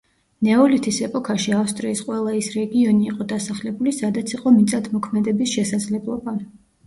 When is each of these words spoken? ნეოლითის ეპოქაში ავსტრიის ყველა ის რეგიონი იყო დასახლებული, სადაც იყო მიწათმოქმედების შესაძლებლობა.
ნეოლითის 0.45 0.95
ეპოქაში 1.07 1.53
ავსტრიის 1.57 1.99
ყველა 2.07 2.33
ის 2.37 2.49
რეგიონი 2.55 3.05
იყო 3.11 3.27
დასახლებული, 3.33 3.93
სადაც 3.99 4.33
იყო 4.37 4.55
მიწათმოქმედების 4.57 5.55
შესაძლებლობა. 5.59 6.35